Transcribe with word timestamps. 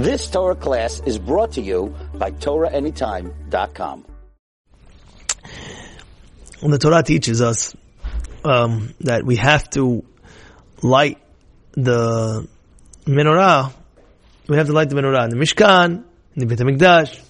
This 0.00 0.30
Torah 0.30 0.56
class 0.56 1.02
is 1.04 1.18
brought 1.18 1.52
to 1.52 1.60
you 1.60 1.94
by 2.14 2.30
TorahAnytime.com. 2.30 4.06
When 6.60 6.70
the 6.70 6.78
Torah 6.78 7.02
teaches 7.02 7.42
us 7.42 7.76
um, 8.42 8.94
that 9.00 9.26
we 9.26 9.36
have 9.36 9.68
to 9.70 10.02
light 10.80 11.18
the 11.72 12.48
menorah, 13.04 13.74
we 14.48 14.56
have 14.56 14.68
to 14.68 14.72
light 14.72 14.88
the 14.88 14.96
menorah 14.96 15.24
in 15.24 15.30
the 15.30 15.36
Mishkan, 15.36 16.04
in 16.34 16.40
the 16.40 16.46
Beit 16.46 16.60
HaMikdash. 16.60 17.20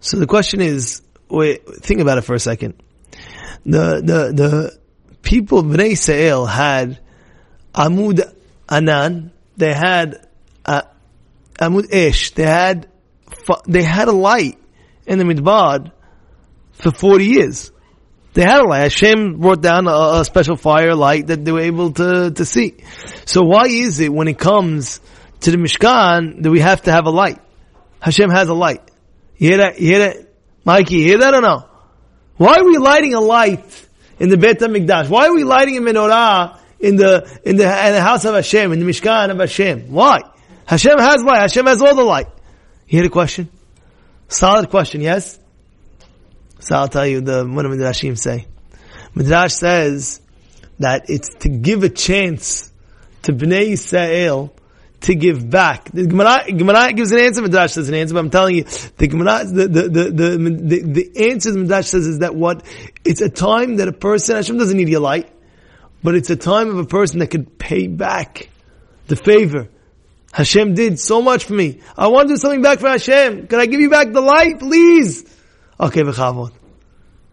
So 0.00 0.16
the 0.16 0.26
question 0.26 0.62
is, 0.62 1.02
wait, 1.28 1.66
think 1.66 2.00
about 2.00 2.16
it 2.16 2.22
for 2.22 2.34
a 2.34 2.40
second. 2.40 2.82
The, 3.66 4.00
the, 4.00 4.32
the 4.32 4.78
people 5.20 5.58
of 5.58 5.66
Bnei 5.66 5.90
Israel 5.90 6.46
had 6.46 6.98
Amud 7.74 8.22
Anan, 8.70 9.32
they 9.58 9.74
had 9.74 10.26
uh, 10.64 10.82
Amud 11.60 11.88
Esh, 11.92 12.30
they 12.30 12.44
had, 12.44 12.88
they 13.66 13.82
had 13.82 14.08
a 14.08 14.12
light 14.12 14.58
in 15.06 15.18
the 15.18 15.24
Midbar 15.24 15.92
for 16.72 16.90
40 16.90 17.24
years. 17.26 17.72
They 18.32 18.42
had 18.42 18.60
a 18.60 18.68
light. 18.68 18.82
Hashem 18.82 19.40
brought 19.40 19.60
down 19.60 19.86
a, 19.86 20.20
a, 20.20 20.24
special 20.24 20.56
fire 20.56 20.94
light 20.94 21.26
that 21.26 21.44
they 21.44 21.52
were 21.52 21.60
able 21.60 21.92
to, 21.92 22.30
to 22.30 22.44
see. 22.44 22.76
So 23.26 23.42
why 23.42 23.66
is 23.66 23.98
it 24.00 24.12
when 24.12 24.28
it 24.28 24.38
comes 24.38 25.00
to 25.40 25.50
the 25.50 25.56
Mishkan 25.56 26.42
that 26.42 26.50
we 26.50 26.60
have 26.60 26.82
to 26.82 26.92
have 26.92 27.06
a 27.06 27.10
light? 27.10 27.40
Hashem 28.00 28.30
has 28.30 28.48
a 28.48 28.54
light. 28.54 28.82
You 29.36 29.48
hear 29.48 29.58
that? 29.58 29.80
You 29.80 29.86
hear 29.88 29.98
that? 29.98 30.16
Mikey, 30.64 30.96
you 30.96 31.04
hear 31.04 31.18
that 31.18 31.34
or 31.34 31.40
no? 31.40 31.66
Why 32.36 32.56
are 32.56 32.64
we 32.64 32.78
lighting 32.78 33.14
a 33.14 33.20
light 33.20 33.86
in 34.18 34.28
the 34.28 34.36
Beit 34.36 34.60
HaMikdash? 34.60 35.08
Why 35.08 35.26
are 35.26 35.34
we 35.34 35.44
lighting 35.44 35.76
a 35.76 35.80
menorah 35.80 36.58
in 36.78 36.96
the, 36.96 37.28
in 37.44 37.56
the, 37.56 37.64
in 37.64 37.92
the 37.92 38.00
house 38.00 38.24
of 38.24 38.34
Hashem, 38.34 38.72
in 38.72 38.78
the 38.78 38.86
Mishkan 38.86 39.30
of 39.30 39.38
Hashem? 39.38 39.90
Why? 39.90 40.20
Hashem 40.70 41.00
has 41.00 41.24
light. 41.24 41.38
Hashem 41.38 41.66
has 41.66 41.82
all 41.82 41.96
the 41.96 42.04
light. 42.04 42.28
You 42.86 42.98
hear 42.98 43.02
the 43.02 43.08
question? 43.08 43.48
Solid 44.28 44.70
question, 44.70 45.00
yes? 45.00 45.36
So 46.60 46.76
I'll 46.76 46.86
tell 46.86 47.08
you 47.08 47.20
the 47.20 47.44
what 47.44 47.62
the 47.64 47.70
Midrashim 47.70 48.16
say. 48.16 48.46
Midrash 49.12 49.54
says 49.54 50.20
that 50.78 51.10
it's 51.10 51.28
to 51.40 51.48
give 51.48 51.82
a 51.82 51.88
chance 51.88 52.72
to 53.22 53.32
Bnei 53.32 53.72
Yisrael 53.72 54.52
to 55.00 55.14
give 55.16 55.50
back. 55.50 55.90
The 55.90 56.06
Gemara, 56.06 56.44
Gemara 56.46 56.92
gives 56.92 57.10
an 57.10 57.18
answer, 57.18 57.42
Midrash 57.42 57.72
says 57.72 57.88
an 57.88 57.96
answer, 57.96 58.14
but 58.14 58.20
I'm 58.20 58.30
telling 58.30 58.54
you, 58.54 58.62
the 58.96 59.08
Gemara, 59.08 59.44
the, 59.46 59.66
the, 59.66 59.88
the, 59.88 60.04
the, 60.04 60.38
the, 60.38 60.82
the 60.82 61.30
answer 61.30 61.50
the 61.50 61.58
Midrash 61.58 61.86
says 61.86 62.06
is 62.06 62.20
that 62.20 62.36
what, 62.36 62.64
it's 63.04 63.22
a 63.22 63.28
time 63.28 63.78
that 63.78 63.88
a 63.88 63.92
person, 63.92 64.36
Hashem 64.36 64.56
doesn't 64.56 64.76
need 64.76 64.88
your 64.88 65.00
light, 65.00 65.32
but 66.00 66.14
it's 66.14 66.30
a 66.30 66.36
time 66.36 66.68
of 66.68 66.78
a 66.78 66.84
person 66.84 67.18
that 67.18 67.26
could 67.26 67.58
pay 67.58 67.88
back 67.88 68.50
the 69.08 69.16
favor. 69.16 69.68
Hashem 70.32 70.74
did 70.74 71.00
so 71.00 71.22
much 71.22 71.44
for 71.44 71.54
me. 71.54 71.80
I 71.96 72.08
want 72.08 72.28
to 72.28 72.34
do 72.34 72.38
something 72.38 72.62
back 72.62 72.78
for 72.78 72.88
Hashem. 72.88 73.48
Can 73.48 73.60
I 73.60 73.66
give 73.66 73.80
you 73.80 73.90
back 73.90 74.12
the 74.12 74.20
light, 74.20 74.58
please? 74.58 75.24
Okay, 75.78 76.02
v'chavod. 76.02 76.52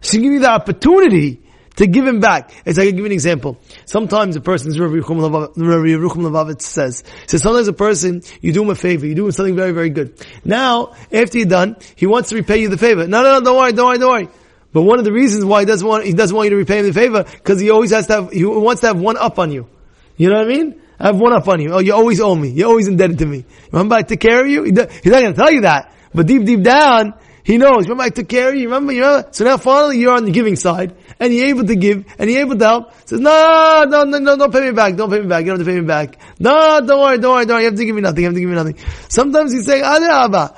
She 0.00 0.18
give 0.18 0.32
you 0.32 0.40
the 0.40 0.50
opportunity 0.50 1.42
to 1.76 1.86
give 1.86 2.06
him 2.06 2.18
back. 2.18 2.50
Like 2.66 2.78
I 2.78 2.84
give 2.86 2.98
you 2.98 3.06
an 3.06 3.12
example. 3.12 3.60
Sometimes 3.86 4.34
a 4.34 4.40
person, 4.40 4.72
Rabbi 4.72 4.96
Yerucham 4.96 5.20
Levovitz 5.20 6.62
says, 6.62 7.04
says 7.26 7.42
sometimes 7.42 7.68
a 7.68 7.72
person, 7.72 8.22
you 8.40 8.52
do 8.52 8.62
him 8.62 8.70
a 8.70 8.74
favor, 8.74 9.06
you 9.06 9.14
do 9.14 9.26
him 9.26 9.32
something 9.32 9.54
very, 9.54 9.70
very 9.70 9.90
good. 9.90 10.20
Now, 10.44 10.94
after 11.12 11.38
you're 11.38 11.46
done, 11.46 11.76
he 11.94 12.06
wants 12.06 12.30
to 12.30 12.34
repay 12.34 12.58
you 12.58 12.68
the 12.68 12.78
favor. 12.78 13.06
No, 13.06 13.22
no, 13.22 13.38
no, 13.38 13.44
don't 13.44 13.56
worry, 13.56 13.72
don't 13.72 13.86
worry, 13.86 13.98
don't 13.98 14.10
worry. 14.10 14.28
But 14.72 14.82
one 14.82 14.98
of 14.98 15.04
the 15.04 15.12
reasons 15.12 15.44
why 15.44 15.60
he 15.60 15.66
doesn't 15.66 15.86
want, 15.86 16.04
he 16.04 16.12
doesn't 16.12 16.36
want 16.36 16.46
you 16.46 16.50
to 16.50 16.56
repay 16.56 16.80
him 16.80 16.86
the 16.86 16.92
favor, 16.92 17.22
because 17.22 17.60
he 17.60 17.70
always 17.70 17.92
has 17.92 18.08
to 18.08 18.12
have, 18.14 18.32
he 18.32 18.44
wants 18.44 18.80
to 18.80 18.88
have 18.88 19.00
one 19.00 19.16
up 19.16 19.38
on 19.38 19.52
you. 19.52 19.68
You 20.16 20.30
know 20.30 20.36
what 20.36 20.46
I 20.46 20.48
mean? 20.48 20.82
I 21.00 21.06
have 21.06 21.20
one 21.20 21.32
up 21.32 21.46
on 21.48 21.60
you. 21.60 21.72
Oh, 21.72 21.78
you 21.78 21.94
always 21.94 22.20
owe 22.20 22.34
me. 22.34 22.48
You're 22.48 22.68
always 22.68 22.88
indebted 22.88 23.18
to 23.18 23.26
me. 23.26 23.44
Remember 23.70 23.94
I 23.94 24.02
took 24.02 24.18
care 24.18 24.40
of 24.40 24.48
you? 24.48 24.64
He's 24.64 24.72
not 24.72 24.88
going 25.04 25.32
to 25.32 25.34
tell 25.34 25.52
you 25.52 25.60
that. 25.62 25.94
But 26.12 26.26
deep, 26.26 26.44
deep 26.44 26.62
down, 26.62 27.14
he 27.44 27.56
knows. 27.56 27.84
Remember, 27.84 28.02
I 28.02 28.08
took 28.10 28.28
care 28.28 28.48
of 28.48 28.56
you. 28.56 28.64
Remember, 28.64 28.92
you? 28.92 29.24
So 29.30 29.44
now 29.44 29.56
finally 29.58 29.98
you're 29.98 30.12
on 30.12 30.24
the 30.24 30.32
giving 30.32 30.56
side, 30.56 30.96
and 31.20 31.32
you're 31.32 31.46
able 31.46 31.64
to 31.64 31.76
give, 31.76 32.04
and 32.18 32.30
you're 32.30 32.40
able 32.40 32.58
to 32.58 32.64
help. 32.64 32.92
Says, 33.06 33.20
no, 33.20 33.84
no, 33.88 34.04
no, 34.04 34.18
no, 34.18 34.36
don't 34.36 34.52
pay 34.52 34.60
me 34.60 34.72
back. 34.72 34.96
Don't 34.96 35.10
pay 35.10 35.20
me 35.20 35.28
back. 35.28 35.44
You 35.44 35.52
don't 35.52 35.60
have 35.60 35.66
to 35.66 35.72
pay 35.72 35.80
me 35.80 35.86
back. 35.86 36.18
No, 36.40 36.80
don't 36.80 37.00
worry, 37.00 37.18
don't 37.18 37.32
worry, 37.32 37.46
don't 37.46 37.54
worry. 37.54 37.62
You 37.62 37.70
have 37.70 37.78
to 37.78 37.84
give 37.84 37.94
me 37.94 38.02
nothing. 38.02 38.20
You 38.20 38.26
have 38.26 38.34
to 38.34 38.40
give 38.40 38.48
me 38.48 38.54
nothing. 38.54 38.78
Sometimes 39.08 39.52
he's 39.52 39.66
saying, 39.66 39.82
Abba, 39.82 40.56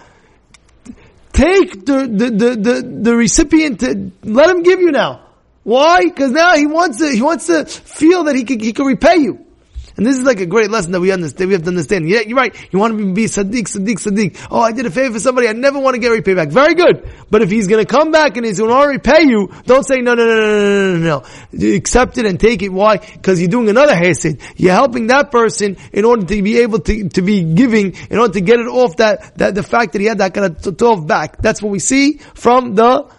take 1.33 1.85
the, 1.85 2.09
the, 2.11 2.31
the, 2.31 2.57
the, 2.57 2.99
the 3.03 3.17
recipient 3.17 3.81
to, 3.81 4.11
let 4.23 4.51
him 4.51 4.63
give 4.63 4.81
you 4.81 4.91
now. 4.91 5.29
Why? 5.63 6.05
Because 6.05 6.33
now 6.33 6.57
he 6.57 6.67
wants 6.67 6.99
to, 6.99 7.09
he 7.11 7.23
wants 7.23 7.47
to 7.47 7.67
feel 7.67 8.25
that 8.25 8.35
he 8.35 8.45
can, 8.45 8.59
he 8.59 8.73
can 8.73 8.87
repay 8.87 9.17
you. 9.19 9.47
And 9.97 10.07
this 10.07 10.17
is 10.17 10.25
like 10.25 10.41
a 10.41 10.47
great 10.47 10.71
lesson 10.71 10.93
that 10.93 11.01
we 11.01 11.13
understand, 11.13 11.49
we 11.49 11.55
have 11.55 11.63
to 11.63 11.69
understand. 11.69 12.09
Yeah, 12.09 12.21
you're 12.21 12.37
right. 12.37 12.55
You 12.73 12.79
want 12.79 12.99
to 12.99 13.13
be 13.13 13.25
sadiq, 13.25 13.65
sadiq, 13.65 13.97
sadiq. 13.97 14.49
Oh, 14.51 14.61
I 14.61 14.73
did 14.73 14.87
a 14.87 14.91
favor 14.91 15.15
for 15.15 15.21
somebody. 15.21 15.49
I 15.49 15.53
never 15.53 15.79
want 15.79 15.95
to 15.95 16.01
get 16.01 16.09
repay 16.09 16.35
back. 16.35 16.49
Very 16.49 16.75
good. 16.75 17.09
But 17.31 17.43
if 17.43 17.51
he's 17.51 17.67
going 17.67 17.85
to 17.85 17.91
come 17.91 18.11
back 18.11 18.37
and 18.37 18.47
he's 18.47 18.59
going 18.59 18.71
to 18.71 18.89
repay 18.89 19.23
you, 19.25 19.51
don't 19.65 19.85
say 19.85 20.01
no, 20.01 20.15
no, 20.15 20.27
no, 20.27 20.37
no, 20.37 20.97
no, 20.97 20.99
no, 20.99 21.23
no. 21.53 21.77
Accept 21.77 22.19
it 22.19 22.27
and 22.27 22.39
take 22.39 22.63
it. 22.63 22.71
Why? 22.71 22.99
Because 22.99 23.41
you're 23.41 23.51
doing 23.51 23.69
another 23.69 23.95
hesed. 23.95 24.41
You're 24.57 24.75
helping 24.75 25.09
that 25.09 25.31
person 25.31 25.77
in 25.93 26.05
order 26.05 26.27
to 26.27 26.43
be 26.43 26.59
able 26.59 26.81
to, 26.81 27.09
to 27.11 27.23
be 27.23 27.43
giving, 27.43 27.95
in 28.11 28.19
order 28.19 28.33
to 28.35 28.41
get 28.41 28.61
it 28.61 28.67
off 28.67 28.97
that, 28.97 29.37
that, 29.39 29.55
the 29.55 29.63
fact 29.63 29.93
that 29.93 30.01
he 30.01 30.07
had 30.07 30.19
that 30.19 30.35
kind 30.35 30.47
of 30.47 30.77
tov 30.77 31.07
back. 31.07 31.41
That's 31.43 31.63
what 31.63 31.71
we 31.71 31.79
see 31.79 32.19
from 32.35 32.75
the 32.75 33.11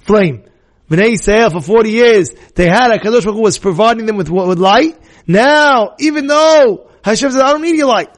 flame. 0.00 0.44
Bnei 0.90 1.12
Yisrael 1.12 1.50
for 1.50 1.62
40 1.62 1.90
years, 1.90 2.30
they 2.54 2.66
had 2.66 2.90
a 2.90 2.98
Kadosh 2.98 3.24
Hu 3.24 3.40
was 3.40 3.58
providing 3.58 4.04
them 4.04 4.16
with, 4.16 4.28
with 4.28 4.58
light, 4.58 4.98
now, 5.26 5.94
even 5.98 6.26
though 6.26 6.90
Hashem 7.04 7.30
says, 7.30 7.40
I 7.40 7.52
don't 7.52 7.62
need 7.62 7.76
your 7.76 7.88
light. 7.88 8.10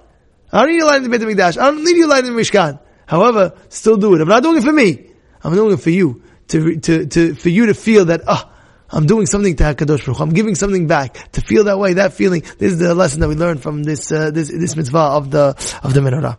I 0.53 0.61
don't 0.61 0.71
need 0.71 0.77
your 0.77 0.87
light 0.87 1.03
in 1.03 1.11
the 1.11 1.19
Beit 1.19 1.21
HaMikdash. 1.21 1.59
I 1.59 1.65
don't 1.71 1.85
need 1.85 1.97
your 1.97 2.09
light 2.09 2.25
in 2.25 2.35
the 2.35 2.41
Mishkan. 2.41 2.81
However, 3.07 3.55
still 3.69 3.97
do 3.97 4.15
it. 4.15 4.21
I'm 4.21 4.29
not 4.29 4.43
doing 4.43 4.59
it 4.59 4.63
for 4.63 4.73
me. 4.73 5.11
I'm 5.43 5.55
doing 5.55 5.75
it 5.75 5.81
for 5.81 5.91
you. 5.91 6.23
To, 6.49 6.77
to, 6.79 7.07
to, 7.07 7.35
for 7.35 7.49
you 7.49 7.67
to 7.67 7.75
feel 7.75 8.07
that, 8.07 8.23
ah, 8.29 8.45
oh, 8.47 8.55
I'm 8.91 9.07
doing 9.07 9.27
something 9.27 9.57
to 9.57 9.65
HaKadosh 9.65 10.05
Baruch 10.07 10.21
I'm 10.21 10.31
giving 10.31 10.55
something 10.55 10.87
back. 10.87 11.33
To 11.33 11.41
feel 11.41 11.65
that 11.65 11.79
way, 11.79 11.95
that 11.95 12.13
feeling. 12.13 12.43
This 12.59 12.73
is 12.73 12.79
the 12.79 12.95
lesson 12.95 13.21
that 13.21 13.29
we 13.29 13.35
learned 13.35 13.63
from 13.63 13.83
this, 13.83 14.13
uh, 14.13 14.31
this, 14.31 14.49
this 14.49 14.77
mitzvah 14.77 14.99
of 14.99 15.31
the, 15.31 15.49
of 15.83 15.95
the 15.95 16.01
menorah. 16.01 16.39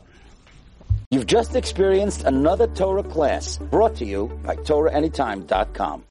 You've 1.12 1.28
just 1.28 1.56
experienced 1.56 2.24
another 2.24 2.68
Torah 2.68 3.04
class 3.04 3.58
brought 3.58 3.96
to 3.98 4.06
you 4.06 4.28
by 4.44 4.56
TorahAnytime.com. 4.56 6.04